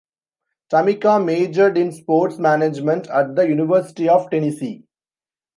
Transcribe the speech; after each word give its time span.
Tamika 0.71 1.23
majored 1.23 1.77
in 1.77 1.91
Sports 1.91 2.39
Management 2.39 3.05
at 3.11 3.35
the 3.35 3.47
University 3.47 4.09
of 4.09 4.31
Tennessee. 4.31 4.83